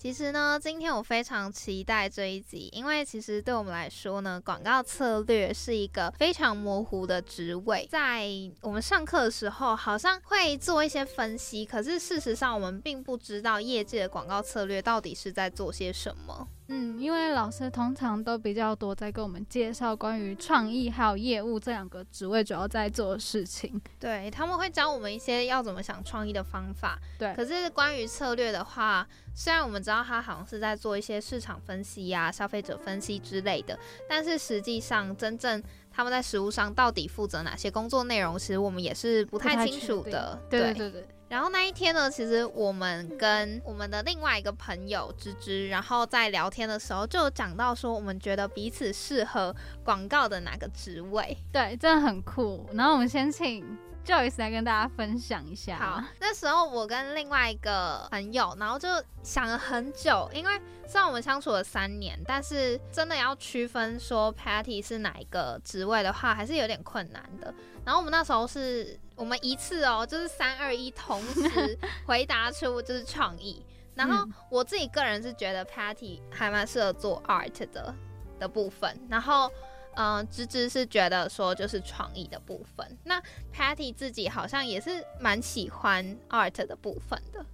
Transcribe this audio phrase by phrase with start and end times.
[0.00, 7.84] 其实呢，今天我非常期待这一集，因为其实对我们来说呢，广告策略是一个非常模糊的职位。
[7.90, 8.28] 在
[8.60, 16.46] 我们上课的时候，好像会做一些分析，可是事实上我们并不知道业界的广告策略到底是在做些什么。
[16.70, 23.80] 嗯，因为老师通常都比较多在跟我们介绍关于创意还有业务这两个职位主要在做的事情。
[23.98, 26.98] 对，他们会教我们一些要怎么想创意的方法。
[27.18, 40.38] 对，可是关于策略的话，虽然我们知道他好像是在做一些市场分析呀、消费者分析之类的，但是实际上真正他们在实务上到底负责哪些工作内容，其实我们也是不太清楚的。
[40.50, 41.08] 对对对。
[41.28, 51.36] 然后那一天呢，其实我们跟我们的另外一个朋友芝芝，然后在聊天的时候就讲到说，我们觉得彼此适合广告的哪个职位。
[51.52, 52.66] 对，真的很酷。
[52.72, 53.62] 然后我们先请
[54.06, 55.76] Joyce 来跟大家分享一下。
[55.76, 58.88] 好，那时候我跟另外一个朋友，然后就
[59.22, 67.52] 想了很久，因为虽然我们相处了三年，但是真的要区分说 Patty 是哪一个职位的话，还是有点困难的。
[67.88, 69.00] 然后我们那时候是。
[69.16, 71.76] 我们一次哦，就是三二一，同时
[72.06, 73.66] 回答出就是创意。
[73.96, 77.92] 然后我自己个人是觉得 Patty 还蛮适合做 art 的
[78.38, 78.96] 的部分。
[79.08, 79.50] 然后，
[79.96, 82.96] 嗯，芝芝是觉得说就是创意的部分。
[83.02, 83.20] 那
[83.52, 87.44] Patty 自己好像也是蛮喜欢 art 的部分的。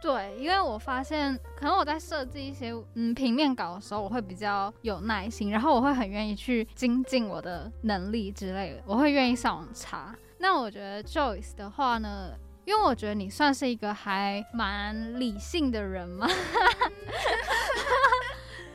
[0.00, 10.14] 对，因为我发现可能我在设计一些嗯平面稿的时候，我会比较有耐心，然后我会很愿意去精进我的能力之类的，我会愿意上网查。
[10.38, 12.30] 那我觉得 Joyce 的话呢，
[12.64, 16.28] 因为我觉得你算是一个还蛮理性的人嘛，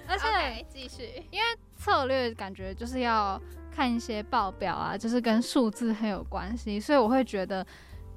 [0.05, 1.45] 而且继续，因为
[1.77, 3.41] 策略感觉就是要
[3.73, 7.65] 看一些报表啊，就是跟数字很有关系，所以我会觉得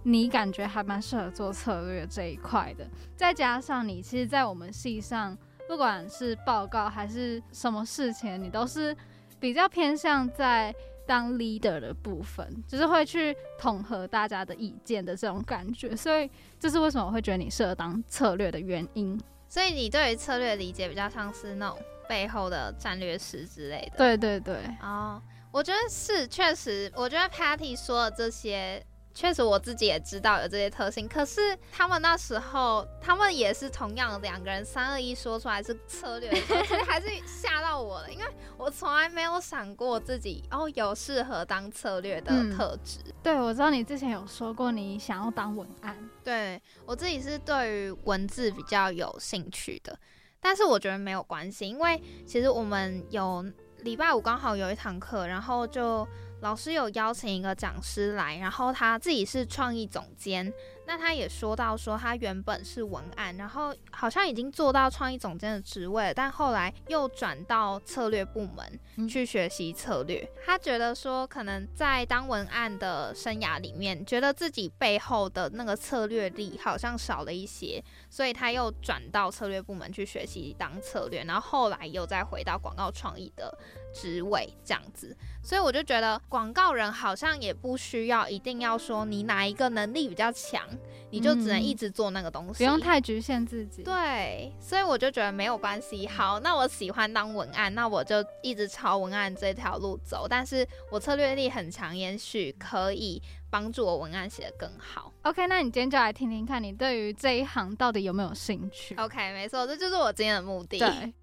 [0.07, 2.89] 你感觉还蛮适合做策略这一块的。
[3.17, 5.37] 再加上你其实，在我们系上，
[5.69, 8.97] 不管是报告还是什么事情，你都是
[9.41, 10.75] 比较偏向在。
[11.09, 16.29] 当 leader 的部分，就是会去统合大家的意见的这种感觉，所以
[16.59, 19.17] 这是为什么我会觉得你适合当策略的原因。
[19.49, 21.79] 所以你对于策略理解比较像是那种
[22.09, 23.97] 背后的战略师之类的。
[23.97, 24.57] 对对对。
[24.83, 28.85] 哦，我觉得是，确实，我觉得 Patty 说的这些。
[29.17, 31.09] 确实，我自己也知道有这些特性。
[31.09, 38.27] 可是他们那时候，他们也是同样两个人三二一说出来是策略，其实还是吓到我了，因为
[38.59, 42.99] 我从来没有想过自己哦有适合当策略的特质。
[43.23, 45.97] 对，我知道你之前有说过你想要当文案。
[46.23, 49.99] 对我自己是对于文字比较有兴趣的，
[50.41, 53.43] 但是我觉得没有关系，因为其实我们有
[53.79, 56.07] 礼拜五刚好有一堂课，然后就。
[56.41, 60.53] 老师有邀请一个讲师来，然后他自己是创意总监。
[60.89, 70.29] 那他也说到说，他原本是文案，然后好像已经做到创意总监的职位了，但后来又转到策略部门去学习策略。
[70.45, 83.53] 他觉得说，可能在当文案的生涯里面，觉得自己背后的那个策略力好像少了一些，所以他又转到策略部门去学习当策略，然后后来又再回到广告创意的
[83.97, 85.17] 职位这样子。
[85.43, 90.63] 所以我就觉得，广告人好像也不需要一定要说你哪一个能力比较强。
[91.09, 93.85] 你就只能一直做那个东西，不用太局限自己。
[93.85, 96.07] 对，所以我就觉得没有关系。
[96.09, 100.27] 好，那我喜欢当文案，那我就一直朝文案这条路走。
[100.29, 105.13] 但是我策略力很强，也许可以帮助我文案写得更好。
[105.23, 110.81] OK，那你今天就来听听看，你对于这一行到底有没有兴趣？OK，没错，这就是我今天的目的。
[110.81, 111.15] 对。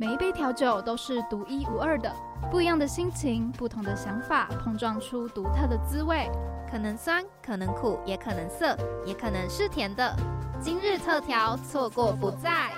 [0.00, 2.10] 每一杯调酒都是独一无二的，
[2.50, 6.26] 不一样的心情，不同的想法，碰撞出独特的滋味。
[6.70, 8.74] 可能酸，可能苦，也可能涩，
[9.04, 10.16] 也可能是甜的。
[10.58, 12.70] 今日特调，错过不再。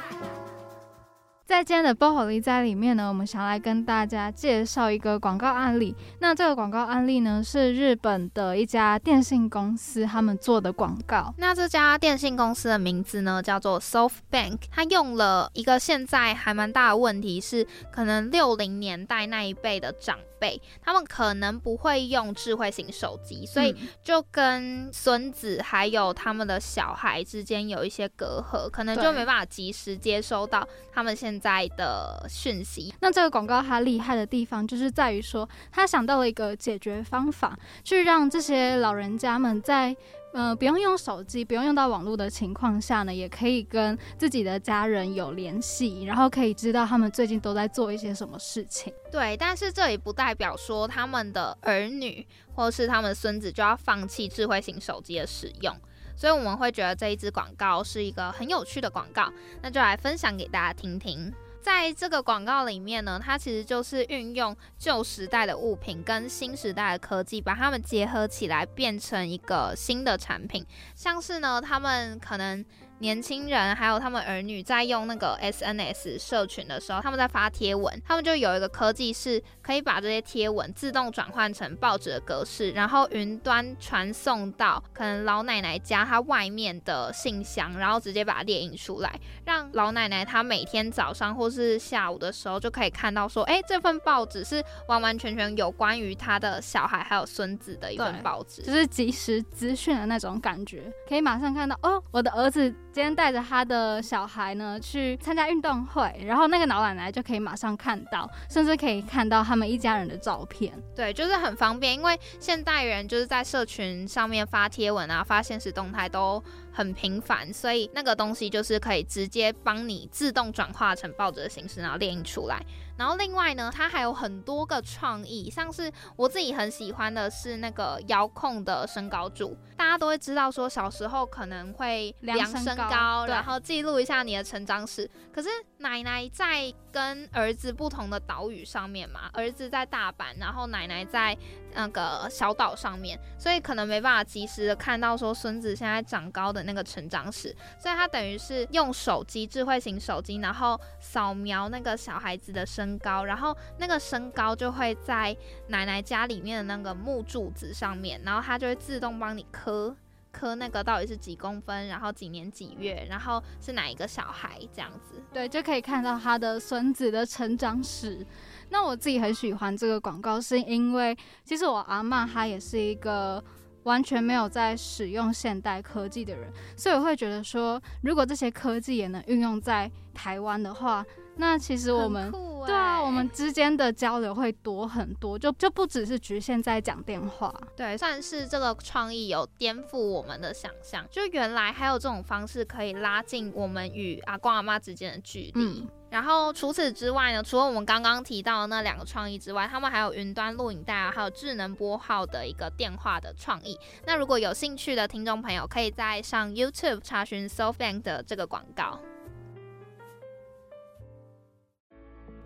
[1.53, 5.95] 在今天的波火力在里面呢，我们想来跟大家介绍一个广告案例。
[6.19, 11.35] 那这个广告案例呢，是日本的一家电信公司他们做的广告。
[11.37, 14.61] 那这家电信公司的名字呢，叫做 SoftBank。
[14.71, 20.59] 它用了一个现在还蛮大的问题是，可能六零年代那一辈的长辈。
[20.83, 32.95] 他们可能不会用智慧型手机，所以就跟孙子还有他们的小孩之间有一些隔阂，可能就没办法及时接收到他们现在在的讯息。
[33.01, 39.97] 那这个广告它厉害的地方，就是在于说，他想到了一个解决方法，去让这些老人家们在。
[40.35, 48.91] 嗯，不用用手机，不用用到网络的情况下呢，也可以跟自己的家人有联系，然后可以知道他们最近都在做一些什么事情。
[49.11, 55.77] 对，但是这也不代表说他们的儿女或是他们孙子就要放弃智慧型手机的使用。
[56.17, 61.33] 所以我们会觉得这一支广告是一个很有趣的广告，那就来分享给大家听听。
[61.61, 70.67] 在这个广告里面呢，它其实就是运用旧时代的物品跟新时代的科技，把它们结合起来，变成一个新的产品。
[70.95, 72.65] 像是呢，他们可能。
[73.03, 89.13] 年轻人还有他们儿女在用那个 SNS 社群的时候，他们在发贴文，他们就有一个科技是可以把这些贴文自动转换成报纸的格式，然后云端传送到可能老奶奶家她外面的信箱，然后直接把它列印出来，
[89.45, 102.73] 让老奶奶她每天早上或是下午的时候就可以看到说，哎，这份报纸是完完全全有关于她的小孩还有孙子的一份报纸，就是即时资讯的那种感觉，可以马上看到哦，我的儿子。
[102.93, 110.73] 今天带着他的小孩呢去参加运动会，然后那个老奶奶就可以马上看到，甚至可以看到他们一家人的照片。
[110.95, 116.43] 对，就是很方便，因为现代人就是在社群上面发贴文啊、发现实动态都。
[116.75, 122.65] 很频繁，所以那个东西就是可以直接帮你自动转化成报纸的形式，然后列印出来。
[123.03, 129.59] 然后另外呢，它还有很多个创意，像是我自己很喜欢的是那个遥控的身高柱。
[129.77, 135.11] 大家都会知道说，小时候可能会量身高，然后记录一下你的成长史。
[135.33, 141.37] 可是奶奶在跟儿子不同的岛屿上面嘛，儿子在大阪，然后奶奶在
[141.75, 146.63] 那个小岛上面，所以可能没办法及时的看到说孙子现在长高的。
[146.65, 155.37] 那个成长史，所以他等于是用手机智慧型手机，然后扫描那个小孩子的身高，然后那个身高就会在
[155.67, 159.93] 奶奶家里面的那个木柱子上面，然后它就会自动帮你刻
[160.33, 168.27] 科那个到底是几公分，然后几年几月，然后是哪一个小孩这样子，对，就可以看到他的孙子的成长史。
[168.71, 173.45] 那我自己很喜欢这个广告，是因为其实我阿妈她也是一个。
[173.85, 181.05] 完全没有在使用现代科技的人，所以我会觉得说，如果这些科技也能运用在台湾的话，
[181.37, 182.31] 那其实我们
[182.67, 187.53] 对啊，我们之间的交流会多很多，就就不只是局限在讲电话。
[187.75, 195.89] 对，算是这个创意有颠覆我们的想象，就原来还有这种方式可以拉近我们与阿公阿妈之间的距离。
[196.11, 203.77] 然后除此之外呢，除了我们刚刚提到的那两个创意之外，他们还有云端录影带啊，还有智能拨号的一个电话的创意。
[204.07, 209.01] 那如果有兴趣的听众朋友，可以在上 YouTube 查询 SoftBank 的这个广告。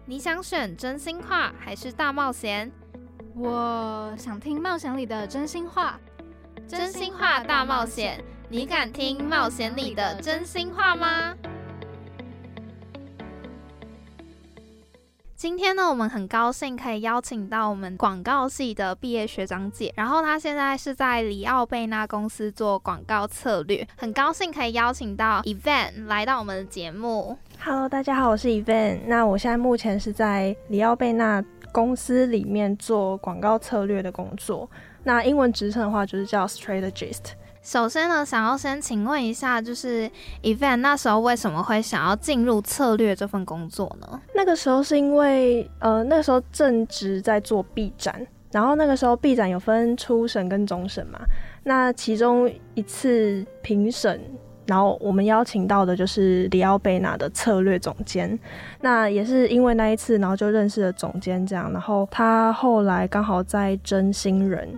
[0.08, 2.70] 你想选真心话还是大冒险？
[3.34, 5.98] 我想听冒险里的真心话。
[6.68, 11.34] 真心话大冒险，你敢听冒险里的真心话吗？
[15.46, 27.38] 今天呢，我们很高兴可以邀请到我们广告系的毕业学长姐，然后她现在是在里奥贝纳公司做广告策略，很高兴可以邀请到 Event 来到我们的节目。
[27.60, 29.02] Hello，大家好，我是 Event。
[29.06, 34.68] 那我现在目前是在里奥贝纳公司里面做广告策略的工作，
[35.04, 37.22] 那英文职称的话就是叫 Strategist。
[37.66, 40.08] 首先呢，想要先请问一下，就是
[40.44, 44.22] Event 那时候为什么会想要进入策略这份工作呢？
[44.36, 51.18] 那个时候是因为，呃，那个时候正值在做 B 展，然后那个时候 B 展有分初审跟终审嘛，
[51.64, 54.20] 那其中一次评审，
[54.66, 58.38] 然后我们邀请到的就是里奥贝纳的策略总监，
[58.80, 64.68] 那也是因为那一次，然后就认识了总监这样，然后他后来刚好在征新人，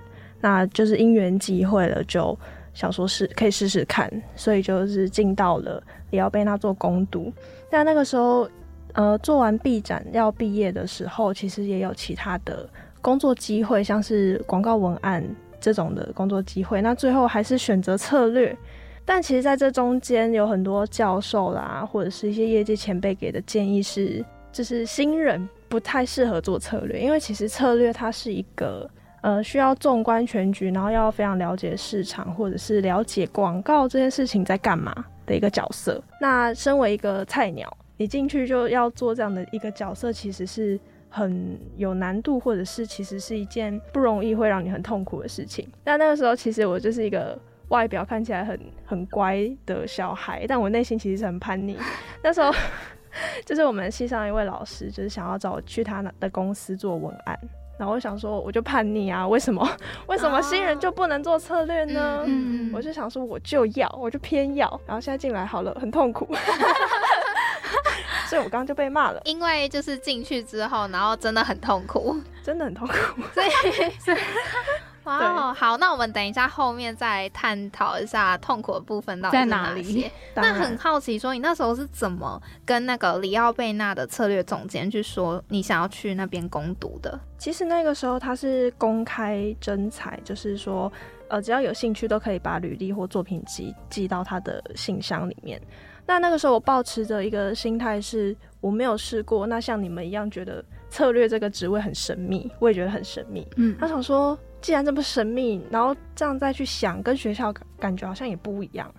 [0.41, 2.35] 那就是因缘际会了就。
[2.79, 7.33] 想说是可以试试看，所以就是进到了里奥贝纳做攻读。
[7.69, 8.49] 但那个时候，
[8.93, 12.71] 呃，做完毕展要毕业的时候，其实也有其他的
[13.03, 15.29] 工作机会，像是广告文案
[15.61, 16.81] 这种的工作机会。
[16.81, 18.57] 那最后还是选择策略。
[19.05, 28.89] 但其实在这中间有很多教授啦，或者是一些业界前辈给的建议是，就是新人不太适合做策略，因为其实策略它是一个。
[29.29, 36.03] 呃，需要纵观全局，然后要非常了解市场，或者是了解广告这件事情在干嘛的一个角色。
[36.19, 40.81] 那身为一个菜鸟，你进去就要做这样的一个角色，其实是
[41.11, 45.69] 很有难度，或者是其实是一件不容易，会让你很痛苦的事情。
[45.85, 51.77] 但那个时候，其实我就是一个外表看起来很很乖的小孩，但我内心其实是很叛逆。
[52.25, 52.51] 那时候。
[53.45, 57.37] 就是我们系上一位老师，就是想要找我去他的公司做文案，
[57.79, 59.67] 然后我想说，我就叛逆啊，为什么？
[60.09, 62.25] 为什么新人就不能做策略呢？
[62.27, 62.71] 嗯。
[62.75, 66.29] 我就想说，我就要，我就偏要，然后现在进来好了，很痛苦，
[68.29, 73.23] 所以我刚刚就被骂了，因为就是进去之后，然后真的很痛苦，真的很痛苦。
[73.33, 73.47] 所以，
[75.09, 80.11] 哇哦，好，那我们等一下后面再探讨一下痛苦的部分到底是在哪里。
[80.37, 87.19] 那很好奇，说你那时候是怎么跟那个里奥贝纳的策略总监去说你想要去那边攻读的？
[87.39, 90.93] 其实那个时候他是公开征才，就是说，
[91.29, 95.61] 呃，只要有兴趣都可以把履历或作品集寄到他的信箱里面。
[96.05, 103.47] 那那个时候我抱持着一个心态是，我没有试过，那像你们一样觉得策略这个职位很神秘，我也觉得很神秘。
[103.57, 108.93] 嗯他想说，既然这么神秘，然后这样再去想，跟学校感感觉好像也不一样，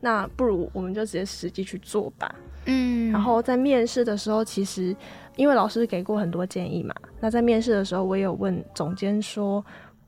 [0.00, 2.34] 那不如我们就直接实际去做吧。
[2.66, 4.94] 嗯然后在面试的时候，其实
[5.36, 9.64] 因为老师给过很多建议嘛，那在面试的时候，我也有问总监说，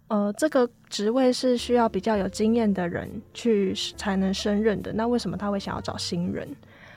[0.08, 6.46] 呃，这个职位是需要比较有经验的人去才能胜任的，那为什么他会想要找新人？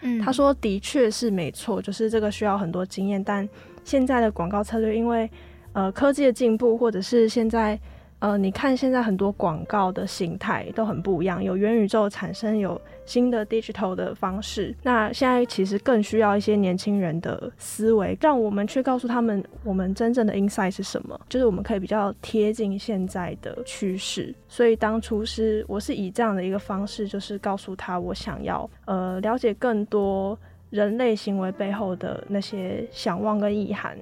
[0.02, 3.48] 嗯他说的确是没错，就是这个需要很多经验，但
[3.84, 5.28] 现在的广告策略因为
[5.72, 7.80] 呃科技的进步，或者是现在
[8.26, 14.76] 呃你看现在很多广告的形态都很不一样，有元宇宙产生，有新的 digital 的方式。
[14.82, 24.34] 那现在其实更需要一些年轻人的思维，让我们去告诉他们我们真正的 insight 是什么，就是我们可以比较贴近现在的趋势。
[24.48, 30.36] 所以当初是我是以这样的一个方式，就是告诉他我想要呃了解更多
[30.72, 33.96] 人类行为背后的那些想望跟意涵，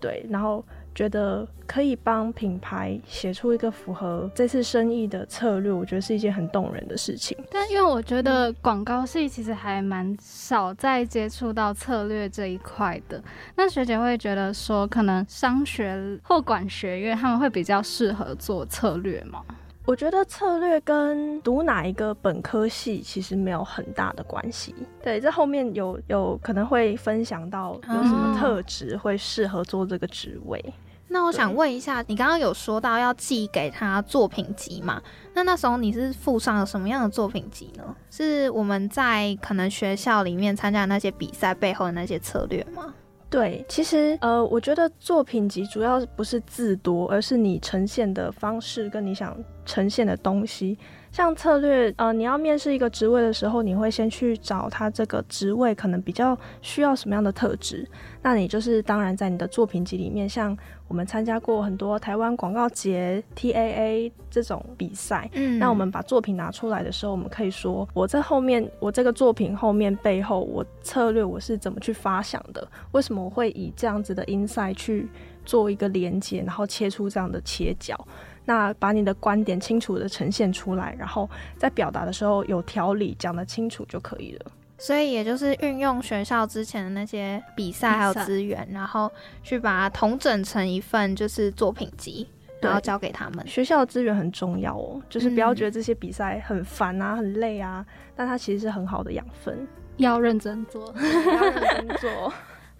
[0.00, 0.64] 对，然后
[0.94, 7.36] 觉得可以帮品牌写出一个符合这次生意的策略，我觉得是一件很动人的事情。
[7.50, 13.22] 但因为我觉得广告系其实还蛮少在接触到策略这一块的，
[13.56, 19.44] 那学姐会觉得说，可能商学或管学院他们会比较适合做策略吗？
[19.88, 24.74] 我觉得策略跟读哪一个本科系其实没有很大的关系。
[25.02, 30.62] 对，这后面有有可能会分享到有什么特质会适合做这个职位。
[31.06, 35.00] 那我想问一下，你刚刚有说到要寄给他作品集嘛？
[35.32, 37.96] 那那时候你是附上了什么样的作品集呢？
[38.10, 42.92] 是我们在可能学校里面参加的那些比赛背后的那些策略吗？
[43.30, 50.78] 对，其实呃，我觉得作品集主要不是字多，而是你呈现的方式跟你想呈现的东西。
[51.18, 57.84] 像策略，呃，你要面试一个职位的时候，你会先去找他这个职位可能比较需要什么样的特质。
[58.22, 60.56] 那你就是当然在你的作品集里面，像
[60.86, 72.64] 我们参加过很多台湾广告节 TAA 这种比赛，嗯那我们把作品拿出来的时候，我们可以说，我在后面，我这个作品后面背后，我策略我是怎么去发想的？
[72.92, 75.08] 为什么我会以这样子的 insight 去
[75.44, 78.06] 做一个连接，然后切出这样的切角？
[78.48, 81.28] 那把你的观点清楚的呈现出来，然后
[81.58, 84.46] 在表达的时候有条理，讲得清楚就可以了。
[84.78, 89.12] 所以也就是运用学校之前的那些比赛还有资源，然后
[89.42, 92.26] 去把它统整成一份就是作品集，
[92.62, 93.46] 然后交给他们。
[93.46, 97.84] 学校的资源很重要哦，就是不要嗯觉得这些比赛很烦啊、很累啊，
[98.16, 100.90] 但它其实是很好的养分，要认真做。
[100.96, 102.32] 要认真做。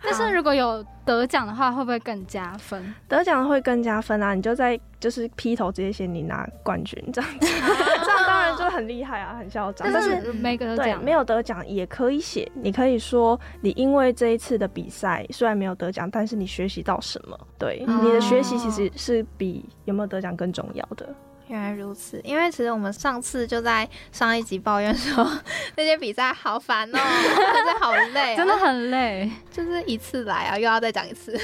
[0.03, 2.95] 但是如果有得奖的话，会不会更加分？
[3.09, 4.35] 得奖会更加分啊！
[4.35, 7.47] 你就在就是劈头直接写你拿冠军这样子，
[8.05, 9.91] 这样当然就很厉害啊，很嚣张。
[9.93, 17.39] 但是是没得对奖，没有得奖也可以写，你可以说你因为这一次的比赛虽然没有得奖，但是你学习到什么？
[17.59, 21.09] 对，哦你的学习其实是比有没有得奖更重要的。
[21.49, 25.27] 原来如此，因为其实我们上次就在上一集抱怨说
[25.77, 26.99] 那些比赛好烦哦，
[27.55, 29.31] 真的好累、哦，真的很累。
[29.51, 31.37] 就是一次来啊，又要再讲一次，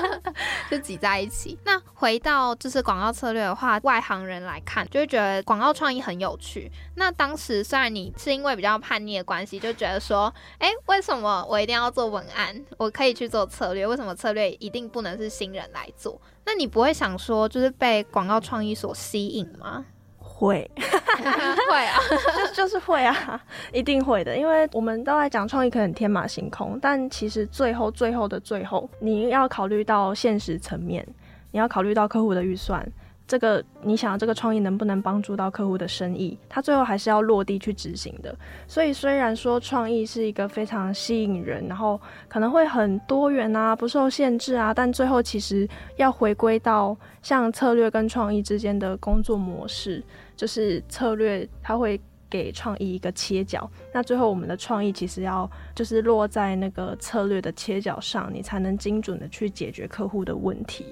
[0.70, 1.58] 就挤在一起。
[1.64, 6.70] 那回到就是广告策略的话，外行人来看就会觉得广告创意很有趣。
[6.96, 12.54] 那当时虽然你是因为比较叛逆的关系，就觉得说，哎，为什么我一定要做文案？
[12.76, 16.20] 我可以去做策略，为什么策略一定不能是新人来做？
[16.50, 19.84] 那你不会想说，就是被广告创意所吸引吗？
[20.16, 21.98] 会，会啊，
[22.48, 23.38] 就就是会啊，
[23.70, 31.06] 一定会的，因为我们都在讲创意可能天马行空，但其实最后最后的最后，你要考虑到现实层面，
[31.50, 32.82] 你要考虑到客户的预算。
[33.28, 38.34] 这个你想这个创意能不能帮助到客户的生意，它最后还是要落地去执行的。
[38.66, 50.02] 所以虽然说创意是一个非常吸引人，然后可能会很多元啊，不受限制啊，但最后其实要回归到像策略跟创意之间的工作模式，
[50.34, 53.70] 就是策略它会给创意一个切角。
[53.92, 60.86] 那最后我们的创意其实要就是落在那个策略的切角上，你才能精准的去解决客户的问题。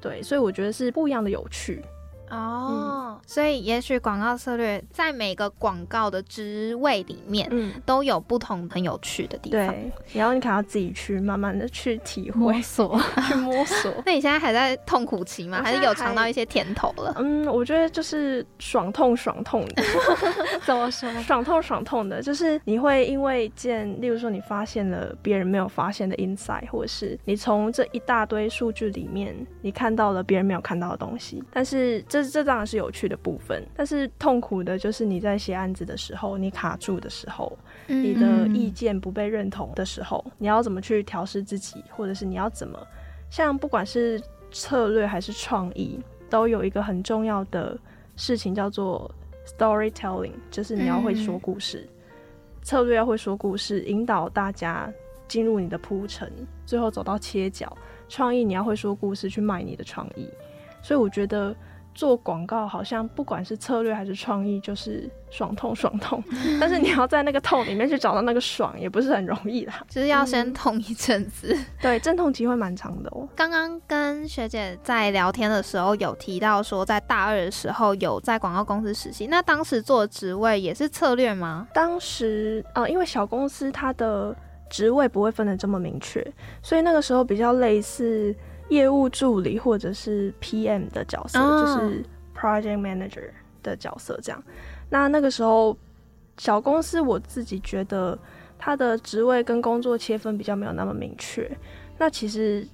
[0.00, 1.84] 对，所以我觉得是不一样的有趣。
[2.30, 9.66] 哦，所以也许广告策略在每个广告的职位里面，嗯，都有不同很有趣的地方。
[9.66, 13.00] 对，然后你可能要自己去慢慢的去体会、摸索。
[13.28, 13.92] 去摸索。
[14.06, 15.62] 那你现在还在痛苦期吗？
[15.62, 17.14] 还是有尝到一些甜头了？
[17.18, 19.82] 嗯，我觉得就是爽痛爽痛的，
[20.64, 21.10] 怎么说？
[21.22, 31.42] 爽痛爽痛的，就是你会因为一件，例如说你发现了别人没有发现的 insight，或者是你从这一大堆数据里面，你看到了别人没有看到的东西。
[31.52, 37.56] 但是这这当然是有趣的部分，但是痛苦的就是你在写案子的时候，你卡住的时候，
[37.86, 42.78] 你的嗯意见不被认同的时候，你要怎么去调试自己，或者是你要怎么，
[43.30, 44.20] 像不管是
[44.50, 47.78] 策略还是创意，都有一个很重要的
[48.16, 49.10] 事情叫做
[49.58, 51.86] storytelling，就是你要会说故事，
[52.62, 54.90] 策略要会说故事，引导大家
[55.26, 56.32] 进入你的铺陈，
[56.64, 57.76] 最后走到切角。
[58.08, 60.28] 创意你要会说故事去卖你的创意，
[60.82, 61.54] 所以我觉得。
[61.98, 66.22] 做广告好像不管是策略还是创意，就是爽痛爽痛，
[66.60, 69.84] 但是你要在那个痛里面去找到那个爽，也不是很容易啦。
[69.88, 71.52] 就是要先痛一阵子。
[71.82, 73.28] 对，阵痛期会蛮长的哦。
[73.34, 81.66] 刚刚跟学姐在聊天的时候有提到说，在大二的时候有在广告公司实习，那当时做的职位也是策略吗？
[81.74, 84.32] 当时呃，因为小公司它的
[84.70, 86.24] 职位不会分的这么明确，
[86.62, 88.32] 所以那个时候比较类似
[88.68, 92.04] 业务助理或者是 PM 的角色，哦就是
[92.36, 93.30] Project Manager
[93.62, 94.42] 的角色这样。
[94.90, 95.76] 那那个时候
[96.36, 98.18] 小公司我自己觉得
[98.58, 101.50] 它的职位跟工作切分比较没有那么明确。
[101.98, 102.66] 那其实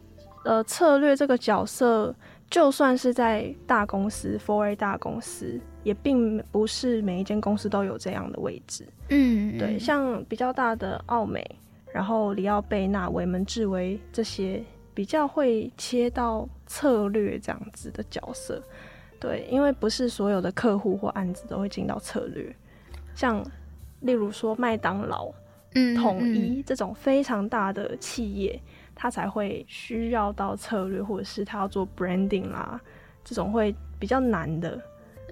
[0.44, 2.14] 呃策略这个角色，
[2.50, 8.86] 就算是在大公司 Four A 大公司，也并不是每一间公司都有这样的位置。
[9.08, 11.44] 嗯，对，像比较大的奥美，
[11.92, 14.62] 然后里奥贝纳、维门智威这些
[14.94, 18.62] 比较会切到策略这样子的角色。
[19.20, 22.54] 对，因为不是所有的客户或案子都会进到策略，
[23.14, 23.42] 像
[24.00, 25.32] 例如说麦当劳、
[25.74, 28.60] 嗯统一这种非常大的企业，
[28.94, 32.78] 它才会需要到策略，或者是它要做 branding 啦，
[33.24, 34.78] 这种会比较难的，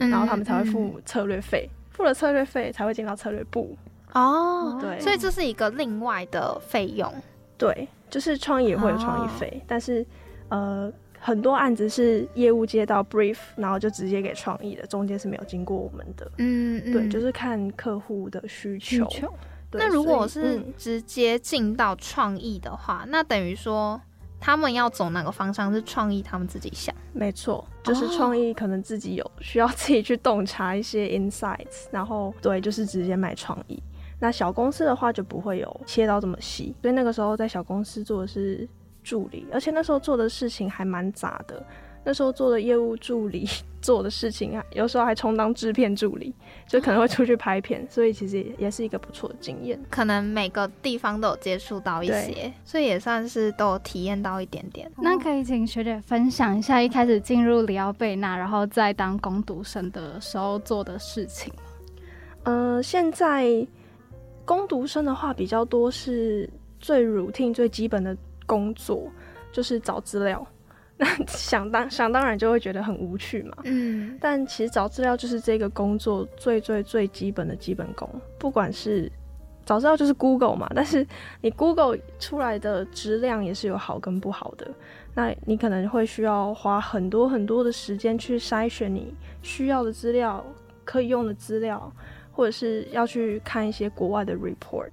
[0.00, 3.76] 嗯然后他们才会嗯付策略费，付了策略费才会进到策略部。
[4.14, 7.12] 哦，对所以这是一个另外的费用。
[7.58, 10.06] 对，就是创意也会有创意费，但是
[10.50, 16.30] 呃，很多案子是业务接到 brief，然后就直接给创意的，中间是没有经过我们的。
[16.36, 19.08] 嗯，对，嗯就是看客户的需求。
[19.08, 19.32] 需求
[19.72, 23.98] 那如果是直接进到创意的话，那等于说
[24.38, 26.94] 他们要走哪个方向是创意他们自己想。
[27.14, 33.82] 没错，就是哦创意可能自己有需要自己去洞察一些 insights，然后对，就是直接卖创意。
[34.22, 38.68] 那小公司的话就不会有切到这么细，所以那个时候在小公司做的是
[39.02, 41.60] 助理，而且那时候做的事情还蛮杂的。
[42.04, 43.48] 那时候做的业务助理
[43.82, 46.32] 做的事情啊，有时候还充当制片助理，
[46.68, 49.76] 就可能会出去拍片，所以其实也也是一个不错的经验。
[49.90, 54.88] 可能每个地方都有接触到一些，所以也算是都有体验到一点点。
[54.98, 61.62] 那可以请学姐分享一下一开始进入里奥贝纳，然后再当攻读生的时候做的事情吗。
[62.44, 63.64] 呃，现在
[64.44, 66.48] 攻读生的话比较多是
[66.80, 69.10] 最 routine 最基本的工作，
[69.52, 70.46] 就是找资料。
[70.96, 73.56] 那想当想当然就会觉得很无趣嘛。
[73.64, 79.10] 嗯，但其实找资料就是这个工作最最最基本的基本功，不管是
[79.64, 81.04] 找资料就是 Google 嘛， 但是
[81.40, 84.70] 你 Google 出来的质量也是有好跟不好的。
[85.14, 90.44] 那你可能会需要花很多很多的时间去筛选你需要的资料、
[90.84, 91.92] 可以用的资料，
[92.32, 94.88] 或者是要去看一些国外的 report，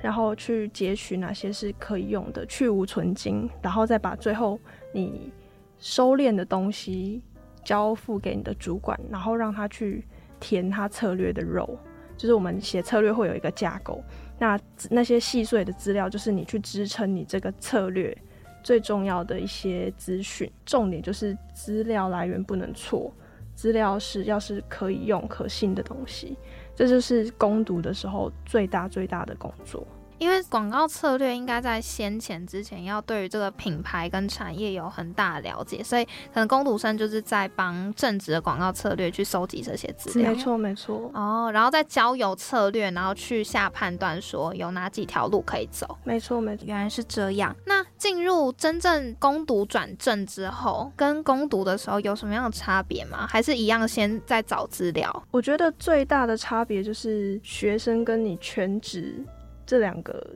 [0.00, 4.58] 然后去截取哪些是可以用的，去无存精，然后再把最后
[4.92, 5.32] 你
[5.78, 7.22] 收敛的东西
[7.64, 10.04] 交付给你的主管，然后让他去
[10.40, 11.78] 填他策略的肉。
[12.16, 14.02] 就是我们写策略会有一个架构，
[14.38, 14.58] 那
[14.90, 18.16] 那些细碎的资料就是你去支撑你这个策略
[18.60, 20.50] 最重要的一些资讯。
[20.66, 23.14] 重点就是资料来源不能错，
[23.54, 26.36] 资料是要是可以用、可信的东西。
[26.78, 29.84] 这就是攻读的时候最大最大的工作。
[30.18, 40.38] 因为广告策略应该在先前之前要对于这个品牌跟产业有很大的了解，所以可能攻读生就是在帮正职的广告策略去收集这些资料没。
[40.38, 45.98] 错没错哦，然后再交由策略，然后去下判断说有哪几条路可以走。
[46.04, 46.64] 没错没错。
[46.66, 47.54] 原来是这样。
[47.66, 53.26] 那进入真正攻读转正之后，跟攻读的时候有什么样的差别吗？
[53.28, 55.24] 还是一样先在找资料？
[55.30, 59.24] 我觉得最大的差别就是学生跟你全职
[59.68, 60.26] 这两个，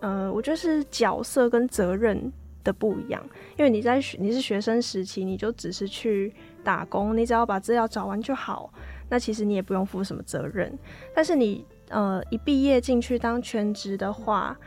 [0.00, 2.32] 呃，我觉得是角色跟责任
[2.64, 3.22] 的不一样。
[3.58, 6.32] 因为你在学你是学生时期，你就只是去
[6.64, 8.72] 打工，你只要把资料找完就好，
[9.10, 10.72] 那其实你也不用负什么责任。
[11.14, 14.58] 但是你呃一毕业进去当全职的话，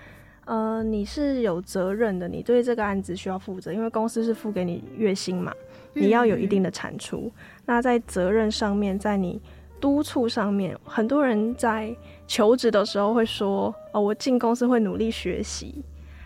[0.46, 5.52] 呃，你是有责任的，你对这个案子需要负责，因为公司是付给你月薪嘛，
[5.94, 7.32] 你要有一定的产出。
[7.66, 9.42] 那在责任上面，在你
[9.84, 11.94] 督促上面，很多人在
[12.26, 15.84] 求职的时候会说：“哦，我进公司会努力学习。”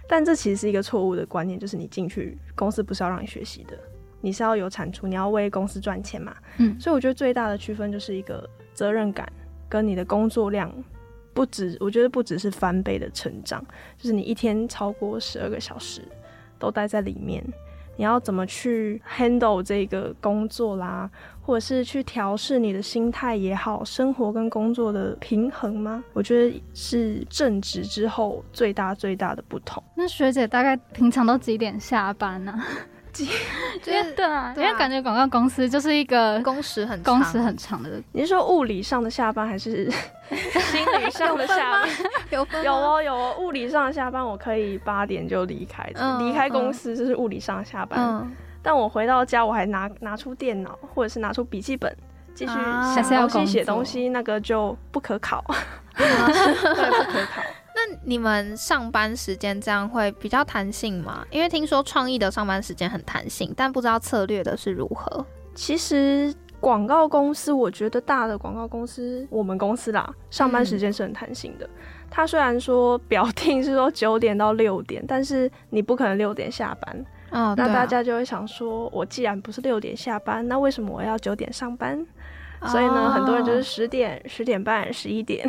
[0.07, 3.75] 但这其实是一个错误的观念，就是你进去公司不是要让你学习的，
[4.21, 6.35] 你是要有产出，你要为公司赚钱嘛。
[6.59, 9.27] 嗯所以我觉得最大的区分就是一个责任感
[9.67, 10.71] 跟你的工作量。
[11.33, 13.65] 不止，我觉得不只是翻倍的成长，
[13.97, 16.03] 就是你一天超过十二个小时
[16.59, 17.43] 都待在里面，
[17.95, 21.09] 你要怎么去 handle 这个工作啦，
[21.47, 26.03] 或者是去调试你的心态也好，生活跟工作的平衡吗？
[26.11, 29.81] 我觉得是正职之后最大最大的不同。
[29.95, 32.53] 那学姐大概平常都几点下班呢、
[33.13, 33.23] 就
[33.93, 39.89] 因为对啊，因为感觉广告公司就是一个工时很长工时很长的，你是说物理上的下班，还是
[40.29, 41.89] 心理上的下班？
[42.29, 47.97] 有分有哦有哦，物理上的下班我可以八点就离开，嗯离开公司就是物理上的下班。
[47.99, 48.35] 嗯，
[48.67, 51.95] 但我回到家，我还拿拿出电脑，或者是拿出笔记本，
[52.33, 55.41] 继续啊想还是要东西、写东西，那个就不可考，
[55.95, 57.41] 对，不可考。
[57.73, 61.25] 那你们上班时间这样会比较弹性吗？
[61.31, 65.25] 因为听说创意的上班时间很弹性，但不知道策略的是如何。
[65.55, 71.69] 其实广告公司，我觉得大的广告公司，我们公司啦，上班时间是很弹性的。
[72.09, 77.05] 它虽然说表定是说九点到六点，但是你不可能六点下班。
[77.31, 82.05] 哦那大家就会想说，我既然不是六点下班，那为什么我要九点上班？
[82.65, 85.47] 所以呢，很多人就是十点、十点半、十一点，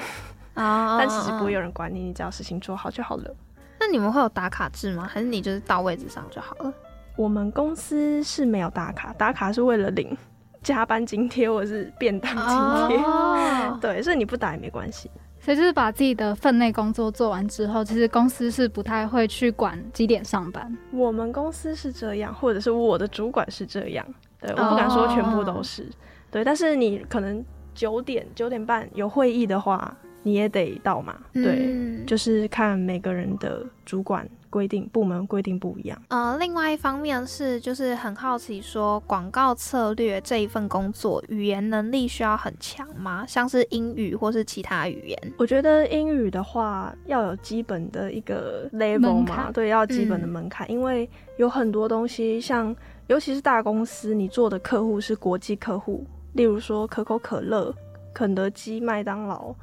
[0.54, 1.58] 啊，但其实不会有。
[1.58, 3.34] 有人管你，你只要事情做好就好了。
[3.80, 5.08] 那你们会有打卡制吗？
[5.10, 6.72] 还是你就是到位置上就好了？
[7.16, 10.16] 我们公司是没有打卡，打卡是为了领
[10.62, 13.04] 加班津贴或者是便当津贴。
[13.04, 15.10] 哦，对，所以你不打也没关系。
[15.48, 20.70] 所以就是把自己的分内工作做完之后，其实公司是不太会去管几点上班。
[20.92, 24.06] 我们公司是这样，或者是我的主管是这样。
[24.42, 25.88] 对，我不敢说全部都是。
[26.30, 27.42] 对，但是你可能
[27.74, 29.96] 九点九点半有会议的话，
[30.28, 31.16] 你也得到嘛。
[31.32, 36.00] 对，嗯就是看每个人的主管规定、部门规定不一样。
[36.08, 43.24] 呃，另外一方面是，就是很好奇说，广告策略这一份工作，语言能力需要很强吗？
[43.26, 45.32] 像是英语或是其他语言？
[45.38, 52.74] 我觉得英语的话要有基本的一个 level 嘛，门槛对，要有基本的嗯门槛，因为有很多东西，像
[53.08, 57.74] 尤其是大公司，你做的客户是国际客户，例如说可口可乐、
[58.14, 59.54] 肯德基、麦当劳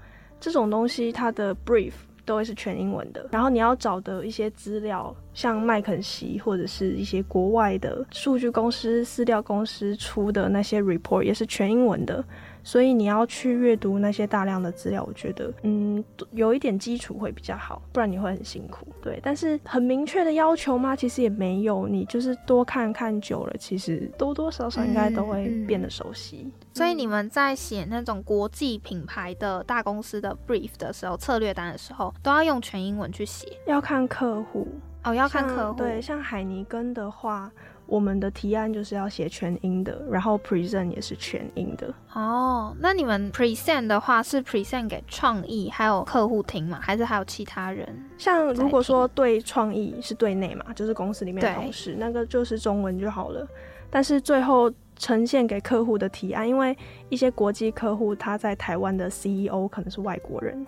[0.46, 3.28] 这种东西，它的 brief 都会是全英文的。
[3.32, 12.24] 然后你要找的一些资料，像麦肯锡或者是一些国外的数据公司、饲料公司出的那些 report 也是全英文的。
[12.66, 18.88] 所以你要去阅读那些大量的资料，我觉得，嗯，有一点基础会比较好，不然你会很辛苦。
[19.04, 20.96] 对，但是很明确的要求吗？
[20.96, 26.52] 其实也没有，你就是多看看久了，其实多多少少应该都会变得熟悉。
[26.74, 34.68] 所以你们在写那种国际品牌的大公司的 brief 的时候，策略单的时候，都要用全英文去写要看客户，
[35.04, 35.78] 哦，要看客户。
[35.78, 37.52] 对，像海尼根的话，
[37.88, 41.94] 我们的提案就是要写全英的，然后 present 也是全英的。
[42.14, 46.80] 哦，那你们 present 的话是 present 给创意还有客户听吗？
[46.82, 47.88] 还是还有其他人？
[48.18, 53.48] 像如果说对创意是对内嘛，就是公司里面的同事，那个就是中文就好了。
[53.90, 56.76] 但是最后呈现给客户的提案，因为
[57.10, 60.66] 一些国际客户他在台湾的 CEO 可能是外国人，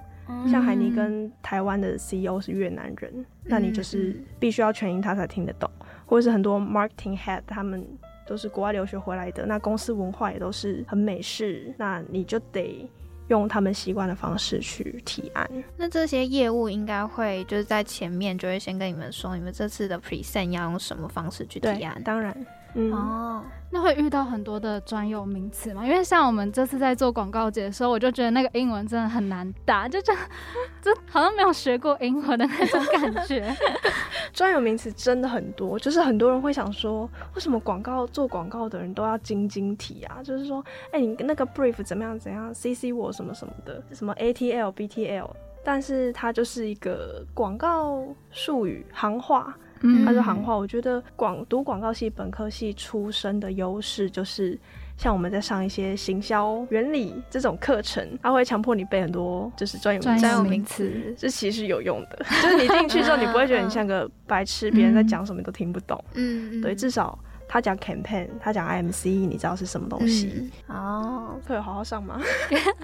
[0.50, 5.70] 像海尼跟台湾的 CEO 是越南人，那你就是必须要全英他才听得懂，
[6.08, 7.86] 或者是很多 marketing head 他们
[8.26, 12.90] 都是国外留学回来的，那公司文化也都是很美式，那你就得
[13.28, 15.48] 用他们习惯的方式去提案。
[15.78, 22.02] 那这些业务应该会就是在前面就会先跟你们说，你们这次的 present 要用什么方式去提案，。
[22.04, 22.36] 当然。
[22.80, 25.84] 嗯，哦，那会遇到很多的专有名词嘛？
[25.84, 30.14] 因为像我们这次在做广告节的时候，我就觉得那个英文真的很难打，就这
[31.10, 33.52] 好像没有学过英文的那种感觉。
[34.32, 40.22] 专有名词真的很多，就是很多人会想说，为什么广告做广告的人都要晶晶体啊？
[40.22, 45.28] 就是说，哎、你那个 brief 怎么样怎样，CC 我什么什么的，什么 ATL、BTL，
[45.64, 50.56] 但是它就是一个广告术语行话，嗯他说行话。
[50.56, 54.58] 我觉得广读广告系本科系出身的优势就是。
[54.98, 62.26] 像我们在上一些行销原理这种课程，它会强迫你背很多就是专有名词，专有名专有名词，这其实有用的。
[62.42, 66.04] 就是你进去之后，你不会觉得你像个白痴， 别人在讲什么你都听不懂。
[66.16, 67.16] 嗯，对，至少
[67.48, 70.52] 他讲 campaign，他讲 IMC，你知道是什么东西。
[70.68, 70.76] 嗯。
[70.76, 72.20] 哦，课有好好上吗？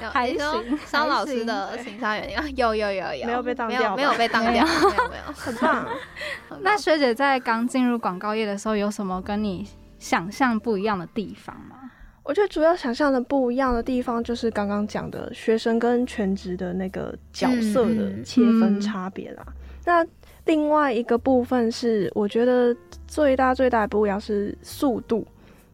[0.01, 5.87] 有 还行商老师的行商原理啊，有有有有，没有被当没有掉吧没有被当掉，没有没有，很棒。
[6.61, 9.67] 那学姐在刚进入广告业的时候，有什么跟你
[9.99, 11.77] 想象不一样的地方吗？
[12.23, 14.49] 我觉得主要想象的不一样的地方，就是？
[14.49, 19.45] 刚刚讲的学生跟全职的那个角色的切分差别啦。
[19.83, 20.05] 那
[20.45, 22.75] 另外一个部分是，我觉得
[23.07, 25.25] 最大最大的不一样是速度，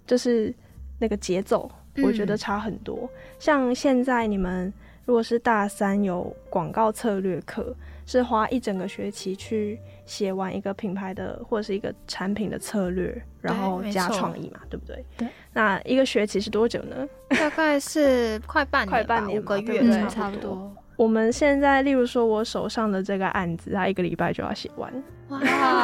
[0.05, 0.53] 就是
[0.99, 1.69] 那个节奏，
[2.03, 3.09] 我觉得嗯差很多。
[3.39, 4.71] 像现在你们
[5.05, 15.03] 如果是大三有广告策略课，是花一整个学期去写完一个品牌的或者是一个产品的策略，然后加创意嘛，对不对？
[15.17, 15.27] 对。
[15.53, 17.07] 那一个学期是多久呢？
[17.29, 20.71] 大概是快半年吧，快半年五个月差不多。
[20.99, 24.91] 我们现在，例如说，我手上的这个案子，他一个礼拜就要写完。
[25.29, 25.39] 哇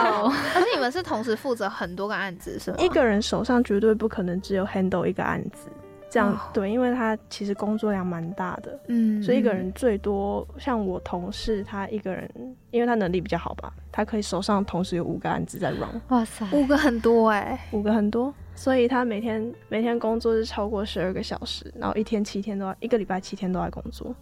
[0.09, 0.33] 哦！
[0.53, 2.77] 而且你们是同时负责很多个案子是吗？
[2.81, 5.69] 一个人手上绝对不可能只有 handle 一个案子，
[6.09, 12.29] 这样、哦对，因为他其实工作量蛮大的，嗯所以一个人最多像我同事，他一个人，
[12.71, 24.13] 因为他能力比较好吧，他可以手上同时有五个案子在 run，哇塞，五个很多哎，五个很多，所以他每天每天工作是超过十二个小时，然后一天七天都要，一个礼拜七天都在工作，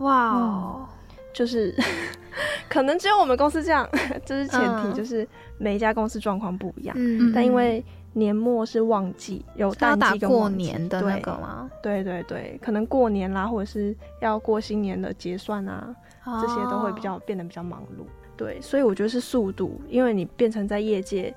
[0.00, 0.86] 哇哦！
[1.32, 1.74] 就是
[2.68, 3.88] 可能只有我们公司这样，
[4.26, 5.26] 这是前提，嗯就是
[5.58, 6.94] 每一家公司状况不一样。
[6.98, 11.70] 嗯但因为年末是旺季，有要淡季跟过年的那个吗？
[11.82, 15.94] 对对对，可能过年啦，或者是要过新年的结算啊，
[16.42, 18.04] 这些都会比较变得比较忙碌。
[18.36, 21.32] 对，所以我觉得是速度，因为你变成在业界，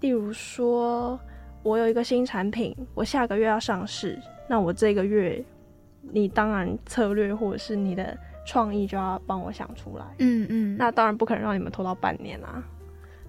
[0.00, 1.18] 例如说
[1.62, 4.18] 我有一个新产品，我下个月要上市，
[4.48, 5.44] 那我这个月
[6.10, 10.04] 你当然策略或者是你的创意就要帮我想出来。
[10.18, 12.62] 嗯嗯，那当然不可能让你们拖到半年啊，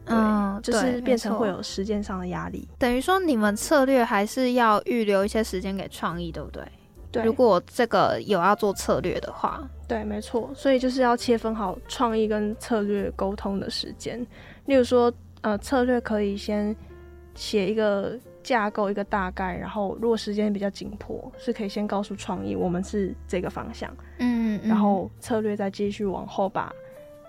[0.06, 1.48] 对嗯，就是变成会。
[1.48, 2.68] 有时间上的压力。
[2.78, 6.64] 等于说你们策略还是要预留一些时间给创意，对不对？
[7.12, 14.20] 对，如果这个有要做策略的话，对，没错，所以就是要切分好创意跟策略沟通的时间。
[14.66, 16.76] 例如说，呃，策略可以先
[17.36, 26.72] 写一个架构，一个大概，然后如果时间比较紧迫，是可以先告诉创意我们是这个方向，嗯，然后策略再继续往后把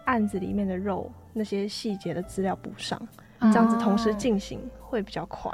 [0.04, 3.00] 案子里面的肉那些细节的资料补上，
[3.38, 5.50] 嗯这样子同时进行会比较快。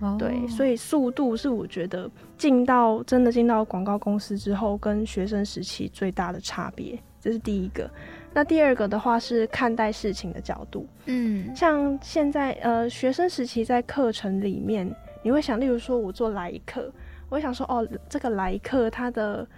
[0.00, 7.90] 哦对，所以速度是我觉得进到真的进到广告公司之后，跟学生时期最大的差别，这是第一个。
[8.36, 16.92] 那第二个的话是看待事情的角度，嗯像现在呃学生时期在课程里面，你会想，例如说我做来客，
[17.30, 19.48] 我会想说哦，这个来客他的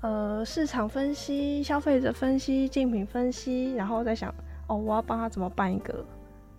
[0.00, 4.34] 呃市场分析、消费者分析、竞品分析，然后再想
[4.66, 6.04] 哦，我要帮他怎么办一个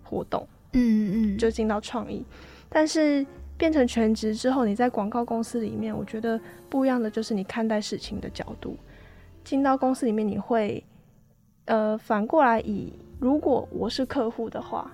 [0.02, 0.48] 活动。
[0.72, 2.24] 嗯嗯，就进到创意。
[2.70, 3.26] 但是
[3.58, 8.78] 变成全职之后，你在广告公司里面，我觉得不一样的就是你看待事情的角度。
[9.44, 10.82] 进到公司里面，你会
[11.66, 14.90] 呃反过来以如果我是客户的话，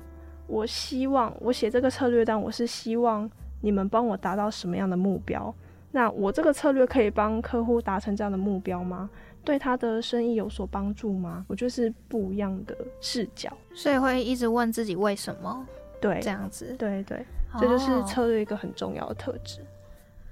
[0.46, 3.30] 我希望我写这个策略单，我是希望
[3.60, 5.54] 你们帮我达到什么样的目标？
[5.90, 9.08] 那我这个策略可以帮客户达成这样的目标吗？
[9.44, 11.44] 对他的生意有所帮助吗？
[11.48, 13.52] 我觉得是不一样的视角。
[13.74, 15.66] 所以会一直问自己为什么
[16.00, 17.24] 对，这样子，对对，
[17.58, 19.60] 这就是哦策略一个很重要的特质。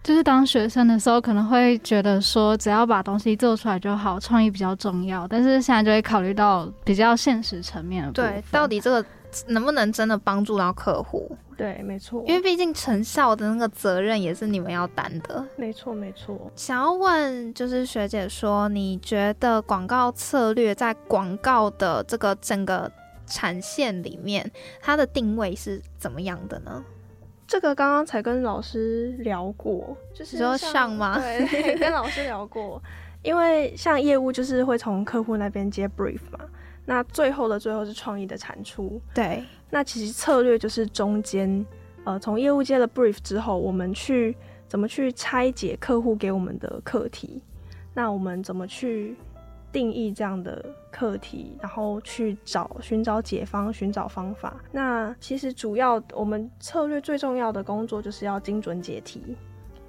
[0.02, 5.28] 就是当学生的时候，可能会觉得说，只要把东西做出来就好，创意比较重要。
[5.28, 9.04] 但是现在就会考虑到比较现实层面的部分对，到底这个
[9.46, 11.36] 能不能真的帮助到客户？
[11.54, 15.44] 对，没错，因为毕竟成效的那个责任也是你们要担的。
[15.56, 16.50] 没错没错。
[16.56, 22.90] 想要问，就是学姐说，你觉得广告策略在广告的这个整个
[23.26, 26.82] 产线里面，它的定位是怎么样的呢？
[27.50, 32.80] 这个刚刚才跟老师聊过，就是你说像上吗对， 跟老师聊过。
[33.24, 36.38] 因为像业务就是会从客户那边接 brief 嘛，
[36.86, 39.00] 那最后的最后是创意的产出。
[39.12, 41.66] 对，那其实策略就是中间
[42.04, 44.36] 呃，从业务接了 brief 之后，我们去
[44.68, 47.42] 怎么去拆解客户给我们的课题？
[47.92, 49.16] 那我们怎么去
[49.72, 54.56] 定义这样的课题，然后去找寻找解方，寻找方法？
[54.72, 59.22] 那其实主要我们策略最重要的工作就是要精准解题，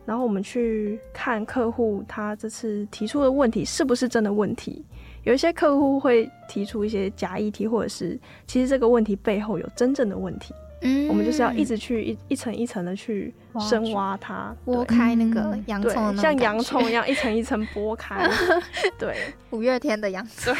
[0.06, 4.86] 然后我们去看客户他这次提出的问题是不是真的问题。
[5.24, 10.54] 有一些客户会提出一些假议题，或者是其实这个问题背后有真正的问题。
[10.82, 11.08] 嗯。
[11.08, 18.30] 我们就是要一直去一一层一层的去深挖它，剥对开那个洋对葱像洋葱一样一层一层剥开，
[18.98, 20.56] 对，五月天的洋葱，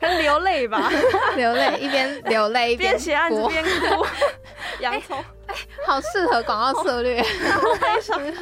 [0.00, 0.90] 跟流泪吧，
[1.36, 3.48] 流泪一边流泪一边边写案子剥。
[3.48, 4.06] 边哭，
[4.80, 5.22] 洋葱。
[5.86, 8.20] 好适合广告策略，悲伤。
[8.26, 8.32] 有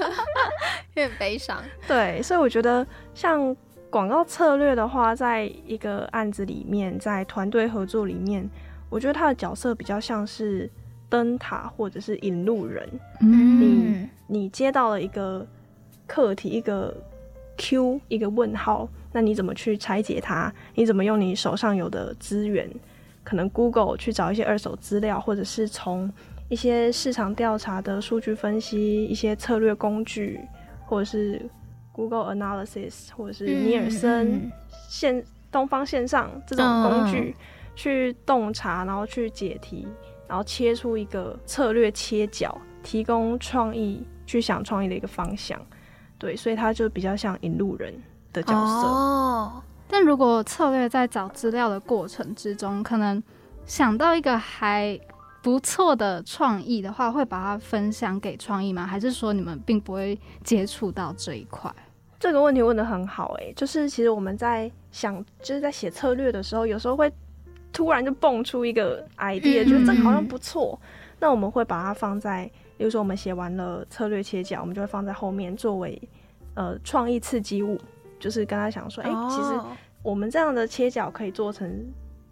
[0.95, 1.63] 点悲伤。
[1.87, 3.57] 对，所以我觉得像
[3.89, 8.51] 广告策略的话，在一个案子里面，在团队合作里面，
[8.89, 10.71] 我觉得他的角色比较像是
[11.09, 12.89] 灯塔或者是引路人。
[13.21, 15.47] 嗯，你接到了一个
[16.07, 16.95] 课题，一个
[17.57, 20.53] Q，一个问号，那你怎么去拆解它？
[20.75, 22.71] 你怎么用你手上有的资源，
[23.25, 26.13] 可能 Google 去找一些二手资料，或者是从
[26.49, 30.41] 一些市场调查的数据分析、一些策略工具，
[30.85, 31.45] 或者是
[31.93, 34.53] Google Analysis，或者是尼尔森、嗯
[34.89, 37.35] 线东方线上这种工具、
[37.77, 39.87] 去洞察，然后去解题，
[40.27, 45.61] 然后切出一个策略切角，提供创意去想创意的一个方向。
[46.19, 47.95] 对，所以他就比较像引路人
[48.33, 48.89] 的角色。
[48.89, 53.23] 哦，但如果策略在找资料的过程之中，可能
[53.67, 54.99] 想到一个还
[55.43, 58.87] 不错的创意的话，会把它分享给创意吗？
[58.87, 61.71] 还是说你们并不会接触到这一块？
[62.19, 67.13] 这个问题问得很好、诶，就是其实我们在想，就是在写策略的时候，有时候会
[67.77, 70.81] 突然就蹦出一个 idea，、嗯觉得这个好像不错，
[71.21, 76.01] 那我们会把它放在，比如说我们写完了策略切角，我们就会放在后面作为
[76.55, 77.79] 呃创意刺激物，
[78.19, 79.77] 就是跟他想说，哎、其实哦。
[80.03, 81.85] 我们这样的切角可以做成，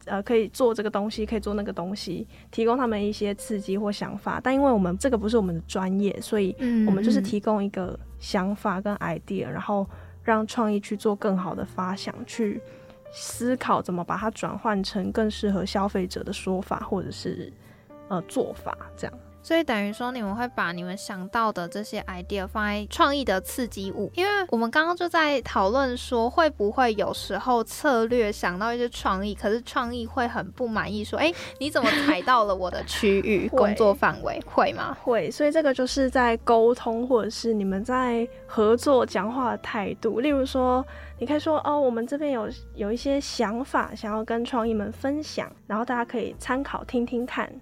[0.05, 4.41] 呃，可以做这个东西，可以做那个东西，提供他们一些刺激或想法。
[4.43, 9.85] 但因为我们这个不是我们的专业，所以嗯我们就是提供一个想法跟 idea，然后
[10.23, 12.61] 让创意去做更好的发想，去
[13.17, 17.53] 思考怎么把它转换成更适合消费者的说法或者是
[18.09, 19.19] 呃做法，这样。
[19.45, 34.41] 所以等于说，你们会把你们想到的这些 idea 放在创意的刺激物，因为我们刚刚就在讨论说，会不会有时候策略想到一些创意，可是创意会很不满意，说，哎、你怎么踩到了我的区域工作范围？
[34.47, 34.97] 会吗？
[35.03, 40.21] 会，所以这个就是在沟通，或者是你们在合作讲话的态度。
[40.21, 40.83] 例如说，
[41.19, 47.53] 你可以说哦，我们这边有有一些想法想要跟创意们分享，然后大家可以参考听听看。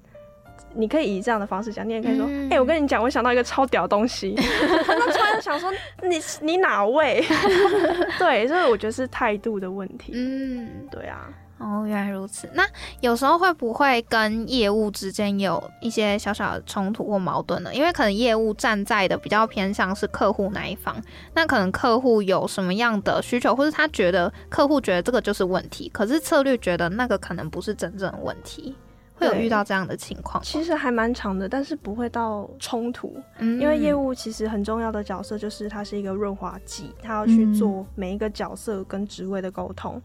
[0.75, 4.35] 你可以以这样的方式讲，你也可以说，哎、嗯我跟你讲，我想到一个超屌东西。
[4.39, 5.71] 那突然想说，
[6.03, 7.25] 你你哪位？
[8.19, 10.13] 对，所以我觉得是态度的问题。
[10.15, 12.49] 嗯，对啊，哦，原来如此。
[12.55, 12.65] 那
[13.01, 17.75] 有时候会不会跟业务之间有一些小小的冲突或矛盾呢？
[17.75, 20.97] 因为可能业务站在的比较偏向是客户那一方，
[21.35, 28.75] 那可能客户有什么样的需求，或是他觉得客户觉得这个就是问题，可是策略觉得那个可能不是真正的问题，
[29.23, 30.43] 会有遇到这样的情况？
[30.43, 33.17] 其实还蛮长的，但是不会到冲突。
[33.39, 40.01] 嗯因为业务其实很重要的角色就是它是一个润滑剂，它要去做每一个角色跟职位的沟通。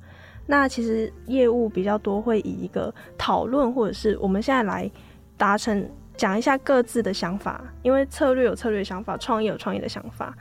[0.45, 4.89] 那其实业务比较多会以一个讨论，或者是我们现在来
[5.36, 10.34] 达成讲一下各自的想法，因为策略有策略的想法，创意有创意的想法。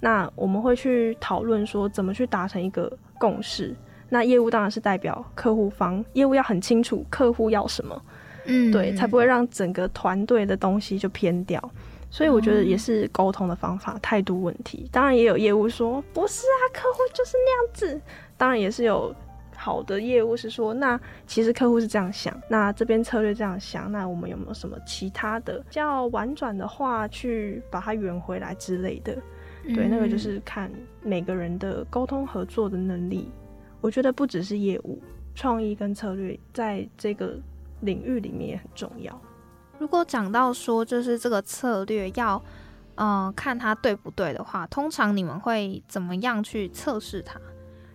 [0.00, 3.74] 那我们会去讨论说怎么去达成一个共识。
[4.10, 8.00] 那业务当然是代表客户方，业务要很清楚客户要什么，
[8.46, 11.70] 嗯对，才不会让整个团队的东西就偏掉。
[12.10, 14.88] 所以我觉得也是沟通的方法、态度问题。
[14.92, 18.00] 当然也有业务说不是啊，客户就是那样子。
[18.36, 19.12] 当然也是有
[19.56, 29.16] 好的业务是说，那其实客户是这样想，那这边策略这样想，那我们有没有什么其他的比较婉转的话去把它圆回来之类的？
[29.74, 30.70] 对，那个就嗯是看
[31.02, 33.28] 每个人的沟通合作的能力。
[33.80, 35.02] 我觉得不只是业务、
[35.34, 37.36] 创意跟策略，在这个
[37.84, 39.20] 领域里面也很重要。
[39.78, 42.42] 如果讲到说，就是这个策略要，
[42.96, 47.40] 嗯、看它对不对的话，通常你们会怎么样去测试它？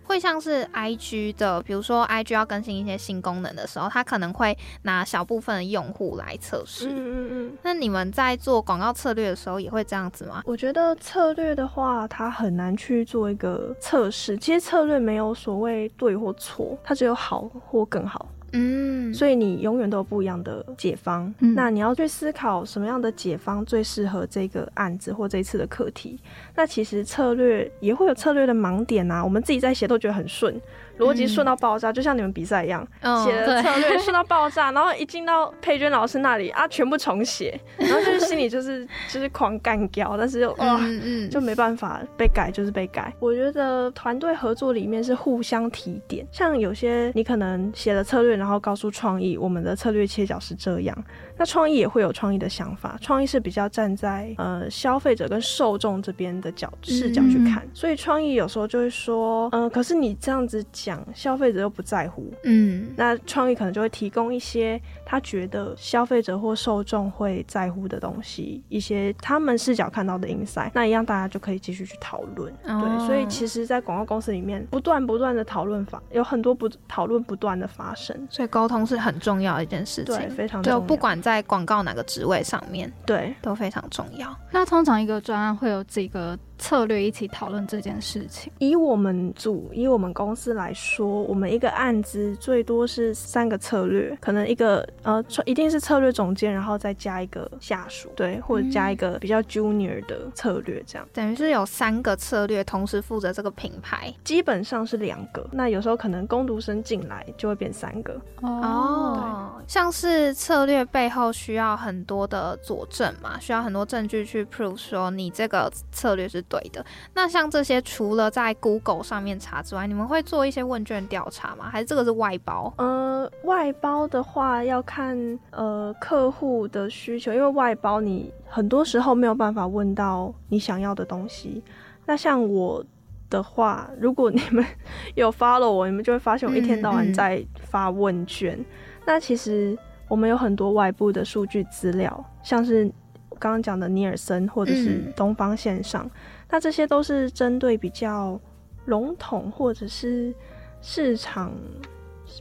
[0.04, 6.88] 会像是 IG 的，比如说 IG 要更新一些新功能的时候，它可能会拿小部分的用户来测试。
[6.88, 7.58] 嗯嗯嗯。
[7.62, 10.42] 那你们在做广告策略的时候也会这样子吗？
[10.46, 14.36] 我觉得策略的话，它很难去做一个测试。
[14.36, 18.28] 其实策略没有所谓对或错，它只有好或更好。
[18.52, 21.32] 嗯，所以你永远都有不一样的解方。
[21.40, 26.18] 嗯那你要去思考什么样的解方最适合这个案子或这一次的课题。
[26.54, 30.60] 那其实策略也会有策略的盲点啊，我们自己在写都觉得很顺，
[30.98, 40.78] 逻辑顺到爆炸，就像你们比赛一样，嗯写的策略顺到爆炸，然后一进到佩娟老师那里啊，全部重写，然后就是心里就是就是狂干掉，但是又哇。
[40.80, 43.12] 嗯嗯，就没办法被改，就是被改。
[43.20, 51.04] 我觉得团队合作里面是互相提点，像有些你可能写了策略，然后告诉创意，我们的策略切角是这样，
[51.36, 62.92] 那创意也会有创意的想法，创意是比较站在呃消费者跟受众这边的角视角去看，所以创意有时候就会说，嗯、可是你这样子讲，消费者又不在乎，嗯。
[62.96, 64.80] 那创意可能就会提供一些
[65.10, 72.52] 他觉得消费者或受众会在乎的东西，一些他们视角看到的 insight，那一样大家就可以继续去讨论。
[72.68, 83.34] 哦对，所以其实，在广告公司里面，不断不断的讨论法有很多不讨论不断的发生，所以沟通是很重要的一件事对，情，非常重要就不管在广告哪个职位上面对。
[83.42, 84.32] 都非常重要。
[84.52, 88.52] 那通常一个专案会有几个策略一起讨论这件事情。
[88.58, 101.06] 以我们组，以我们公司来说，我们一个案子最多是三个策略，可能一个呃，一定是策略总监，然后再加一个下属，对，或者加一个比较 junior 的策略，这样。
[101.12, 108.20] 等于是有三个策略同时负责这个品牌基本上是两个，那有时候可能攻读生进来就会变三个。
[108.42, 116.84] 哦，像是策略背后需要很多的佐证嘛，需要很多证据去 prove 说你这个策略是对的。
[117.14, 121.68] 那像这些除了在 Google 上面查之外，你们会做一些问卷调查吗？
[121.70, 122.72] 还是这个是外包？
[122.76, 131.62] 呃，外包的话要看呃客户的需求，因为外包你很多时候没有办法问到你想要的东西。
[132.04, 132.84] 那像我
[133.28, 134.64] 的话，如果你们
[135.14, 138.58] 有 follow 我，你们就会发现我一天到晚在发问卷。
[139.06, 139.78] 那其实
[140.08, 142.90] 我们有很多外部的数据资料，像是
[143.28, 146.10] 我刚刚讲的尼尔森或者是嗯东方线上，
[146.50, 148.40] 那这些都是针对比较
[148.86, 150.34] 笼统或者是
[150.82, 151.52] 市场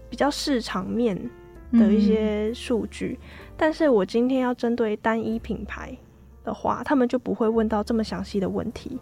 [0.10, 1.16] 比较市场面
[1.74, 3.20] 的一些数据。
[3.58, 5.98] 但是我今天要针对单一品牌
[6.44, 9.00] 的话，他们就不会问到这么详细的问题。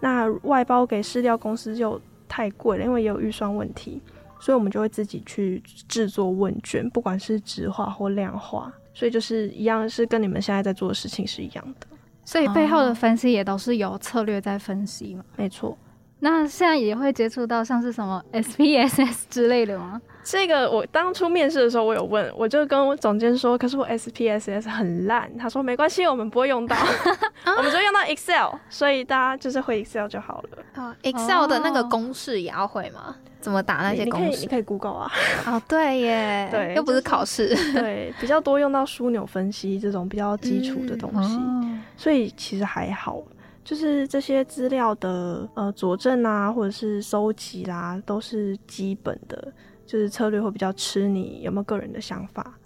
[0.00, 4.00] 那外包给饲料公司就太贵了，因为也有预算问题，
[4.38, 8.72] 所以我们就会自己去制作问卷，不管是质化或量化。
[8.94, 11.86] 所以就是一样，是跟你们现在在做的事情是一样的，
[12.24, 15.22] 所以背后的分析也都是有策略在分析嘛。
[15.36, 15.76] 没错。
[16.20, 20.00] 那现在也会接触到像是什么 SPSS 之类的吗？
[20.24, 26.74] 这个我当初面试的时候，我有问，我就跟我总监说，可是我 SPSS 很烂，他说没关系，我们不会用到，
[27.56, 30.48] 我们就用到 Excel，所以大家就是会 Excel 就好了。
[30.82, 33.14] 哦，Excel 的那个公式也要会吗？
[33.38, 34.26] 怎么打那些公式？
[34.26, 35.12] 你可以你可以 Google 啊，
[35.46, 37.54] 哦，对耶， 对又不是就是考试。
[37.72, 43.22] 对，比较多用到枢纽分析这种比较基础的东西，哦，所以其实还好。
[43.66, 49.52] 就是这些资料的呃佐证啊，或者是收集啦，都是基本的。
[49.84, 52.58] 就是策略会比较吃你有没有个人的想法。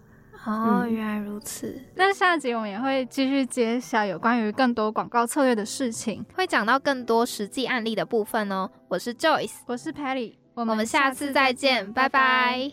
[0.45, 1.79] 哦，嗯原来如此。
[1.95, 6.23] 那下集我们也会继续揭晓有关于更多广告策略的事情。
[6.35, 8.71] 会讲到更多实际案例的部分哦。
[8.89, 12.71] 我是 Joyce，我是 Patty，我我们下次再见，拜拜